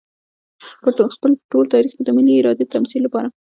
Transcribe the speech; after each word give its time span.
په 0.81 0.89
خپل 1.15 1.31
ټول 1.51 1.65
تاريخ 1.73 1.91
کې 1.97 2.03
د 2.05 2.09
ملي 2.17 2.33
ارادې 2.37 2.65
د 2.67 2.71
تمثيل 2.75 3.01
لپاره. 3.05 3.27